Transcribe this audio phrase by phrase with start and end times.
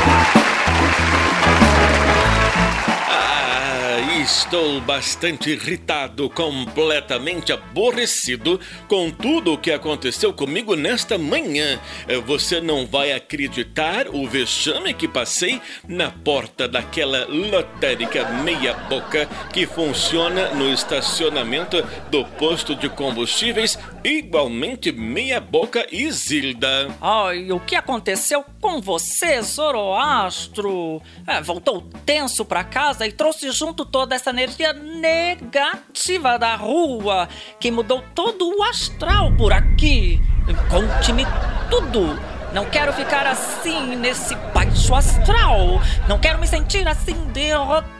[0.00, 0.37] Thank you.
[4.30, 11.80] Estou bastante irritado, completamente aborrecido com tudo o que aconteceu comigo nesta manhã.
[12.26, 20.50] Você não vai acreditar o vexame que passei na porta daquela lotérica meia-boca que funciona
[20.50, 26.94] no estacionamento do posto de combustíveis, igualmente meia-boca e Zilda.
[27.00, 31.00] Ai, o que aconteceu com você, Zoroastro?
[31.26, 37.28] É, voltou tenso pra casa e trouxe junto toda essa energia negativa da rua
[37.60, 40.20] que mudou todo o astral por aqui.
[40.68, 41.24] Conte-me
[41.70, 42.18] tudo.
[42.52, 45.80] Não quero ficar assim nesse baixo astral.
[46.08, 47.97] Não quero me sentir assim derrotada.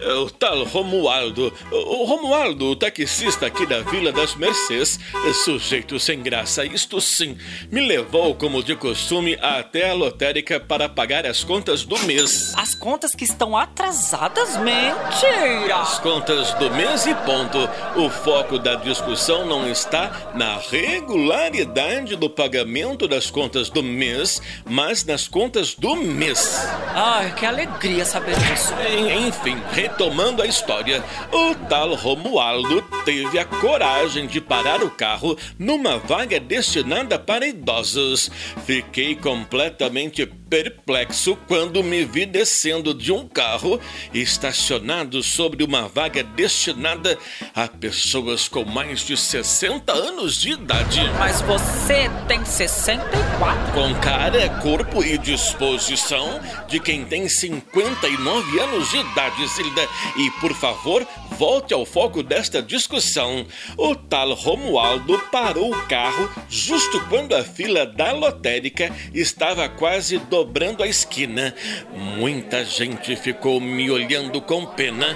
[0.00, 1.52] É o tal Romualdo.
[1.70, 4.98] O Romualdo, o taxista aqui da Vila das Mercês,
[5.44, 7.36] sujeito sem graça, isto sim,
[7.70, 12.54] me levou, como de costume, até a lotérica para pagar as contas do mês.
[12.56, 14.56] As contas que estão atrasadas?
[14.56, 15.76] Mentira!
[15.76, 17.58] As contas do mês e ponto.
[17.96, 24.40] O foco da discussão não está na regularidade do pagamento das contas contas do mês,
[24.64, 26.60] mas nas contas do mês.
[26.94, 28.72] Ai, que alegria saber disso.
[29.08, 35.96] Enfim, retomando a história, o tal Romualdo teve a coragem de parar o carro numa
[35.98, 38.30] vaga destinada para idosos.
[38.66, 43.80] Fiquei completamente perplexo quando me vi descendo de um carro
[44.12, 47.16] estacionado sobre uma vaga destinada
[47.54, 51.00] a pessoas com mais de 60 anos de idade.
[51.18, 53.72] Mas você tem 64?
[53.72, 59.88] Com cara, corpo e disposição de quem tem 59 anos de idade, Zilda.
[60.16, 61.06] E por favor,
[61.40, 63.46] volte ao foco desta discussão.
[63.76, 70.40] O tal Romualdo parou o carro justo quando a fila da lotérica estava quase do
[70.40, 71.54] dobrando a esquina.
[71.92, 75.14] Muita gente ficou me olhando com pena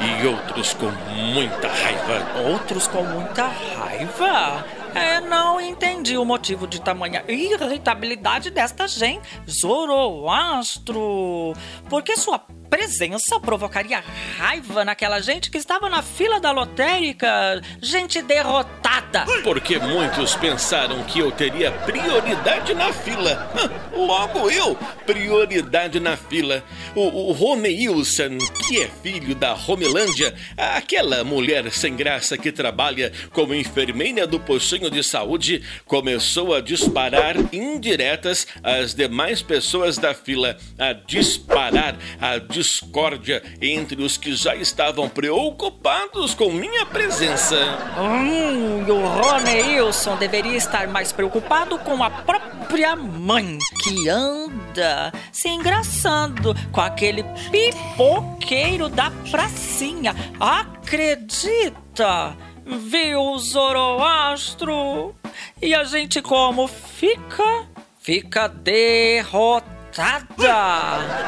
[0.00, 2.50] e outros com muita raiva.
[2.50, 4.64] Outros com muita raiva?
[4.94, 9.28] É, não entendi o motivo de tamanha irritabilidade desta gente.
[9.46, 11.52] Zoroastro,
[11.88, 12.38] por que sua
[12.82, 14.02] presença provocaria
[14.36, 19.24] raiva naquela gente que estava na fila da lotérica, gente derrotada.
[19.44, 23.52] Porque muitos pensaram que eu teria prioridade na fila.
[23.94, 24.76] Logo eu,
[25.06, 26.64] prioridade na fila.
[26.92, 33.54] O, o Romeilson, que é filho da Romelândia, aquela mulher sem graça que trabalha como
[33.54, 40.92] enfermeira do postinho de saúde, começou a disparar indiretas às demais pessoas da fila, a
[40.92, 47.56] disparar, a disparar discórdia entre os que já estavam preocupados com minha presença.
[47.98, 55.48] Hum, o Rony Wilson deveria estar mais preocupado com a própria mãe, que anda se
[55.48, 60.14] engraçando com aquele pipoqueiro da pracinha.
[60.40, 62.34] Acredita?
[62.64, 65.14] Viu, Zoroastro?
[65.60, 67.66] E a gente como fica?
[68.00, 69.71] Fica derrotado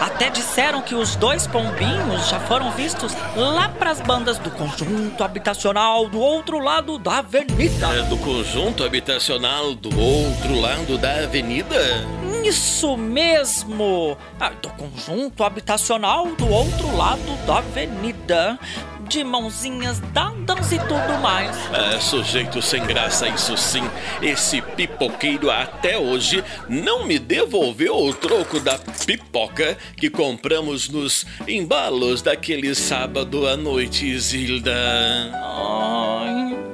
[0.01, 6.09] até disseram que os dois pombinhos já foram vistos lá pras bandas do conjunto habitacional
[6.09, 7.87] do outro lado da avenida.
[7.89, 11.77] É do conjunto habitacional do outro lado da avenida?
[12.45, 14.19] Isso mesmo!
[14.39, 18.59] Ah, do conjunto habitacional do outro lado da avenida
[19.15, 21.57] de mãozinhas dadas e tudo mais.
[21.73, 23.89] É, sujeito sem graça, isso sim.
[24.21, 28.77] Esse pipoqueiro até hoje não me devolveu o troco da
[29.07, 34.75] pipoca que compramos nos embalos daquele sábado à noite, Zilda.
[35.33, 35.74] Ai,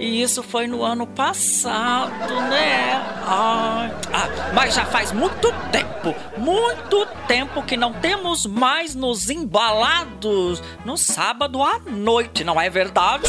[0.01, 2.95] e isso foi no ano passado, né?
[3.27, 10.63] Ai, ah, mas já faz muito tempo, muito tempo que não temos mais nos embalados
[10.87, 13.25] no sábado à noite, não é verdade?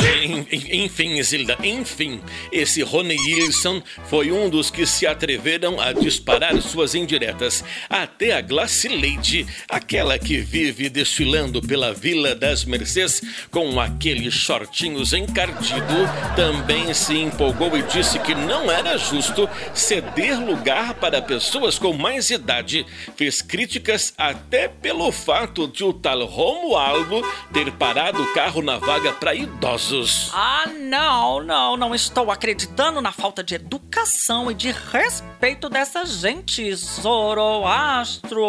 [0.71, 2.21] Enfim, Zilda, enfim,
[2.53, 7.65] esse Rony Wilson foi um dos que se atreveram a disparar suas indiretas.
[7.89, 15.95] Até a Glacileide, aquela que vive desfilando pela Vila das Mercês com aqueles shortinhos encardido,
[16.33, 21.91] também também se empolgou e disse que não era justo ceder lugar para pessoas com
[21.91, 22.85] mais idade.
[23.15, 29.11] Fez críticas até pelo fato de o tal Romualdo ter parado o carro na vaga
[29.13, 30.29] para idosos.
[30.35, 36.75] Ah, não, não, não estou acreditando na falta de educação e de respeito dessa gente,
[36.75, 38.43] Zoroastro.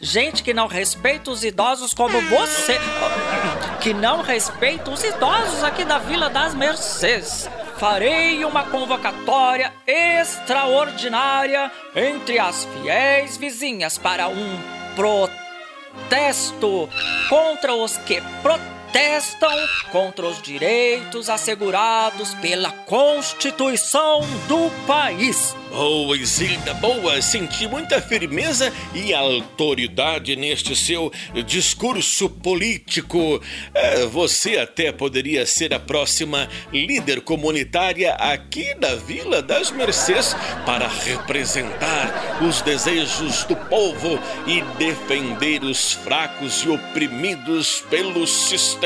[0.00, 2.78] Gente que não respeita os idosos como você.
[3.82, 6.54] Que não respeita os idosos aqui da Vila das
[7.78, 14.58] Farei uma convocatória extraordinária entre as fiéis vizinhas para um
[14.96, 16.88] protesto
[17.28, 18.20] contra os que
[18.94, 19.50] protestam
[19.90, 25.56] contra os direitos assegurados pela Constituição do país.
[25.68, 27.20] Boa, Isilda, boa.
[27.20, 31.10] Senti muita firmeza e autoridade neste seu
[31.44, 33.42] discurso político.
[33.74, 40.86] É, você até poderia ser a próxima líder comunitária aqui da Vila das Mercês para
[40.86, 48.83] representar os desejos do povo e defender os fracos e oprimidos pelo sistema.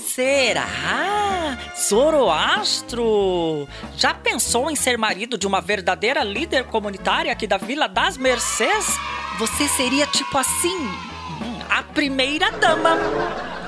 [0.00, 1.58] Será?
[1.88, 3.68] Zoroastro?
[3.96, 8.16] Já pensou em ser marido de uma verdadeira verdadeira líder comunitária aqui da Vila das
[8.16, 8.86] Mercês,
[9.38, 10.88] você seria tipo assim,
[11.70, 12.98] a primeira dama.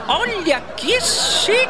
[0.08, 1.68] Olha que chique,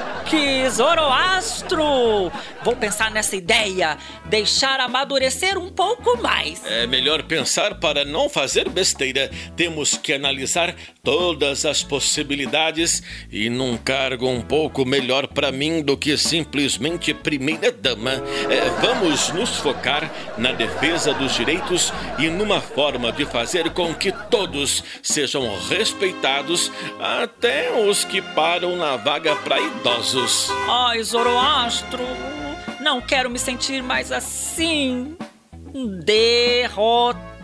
[0.71, 2.31] Zoroastro!
[2.63, 3.97] Vou pensar nessa ideia,
[4.27, 6.65] deixar amadurecer um pouco mais.
[6.67, 9.31] É melhor pensar para não fazer besteira.
[9.57, 15.97] Temos que analisar todas as possibilidades e num cargo um pouco melhor para mim do
[15.97, 18.23] que simplesmente primeira dama.
[18.51, 24.13] É, vamos nos focar na defesa dos direitos e numa forma de fazer com que
[24.31, 26.71] todos sejam respeitados,
[27.01, 30.18] até os que param na vaga para idosos.
[30.69, 32.05] Ai, Zoroastro,
[32.81, 35.17] não quero me sentir mais assim.
[36.05, 37.39] Derrotada.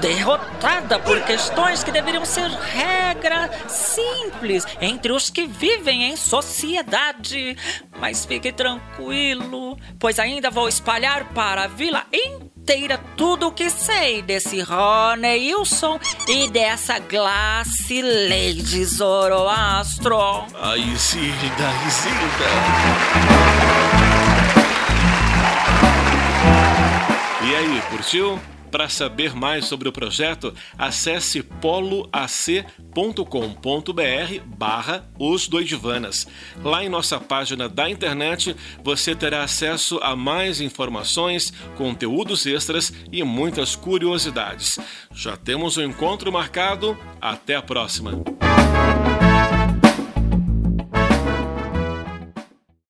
[0.00, 7.56] Derrotada por questões que deveriam ser regra simples entre os que vivem em sociedade.
[7.98, 13.68] Mas fique tranquilo, pois ainda vou espalhar para a vila inteira inteira tudo o que
[13.68, 20.46] sei desse Rony Wilson e dessa Glace Lady Zoroastro.
[20.54, 22.50] Ai, Isilda, Isilda.
[27.42, 28.40] E aí, curtiu?
[28.74, 32.10] Para saber mais sobre o projeto, acesse poloac.com.br
[34.44, 36.26] barra Os Doidivanas.
[36.60, 43.22] Lá em nossa página da internet você terá acesso a mais informações, conteúdos extras e
[43.22, 44.80] muitas curiosidades.
[45.12, 46.98] Já temos um encontro marcado.
[47.20, 48.43] Até a próxima!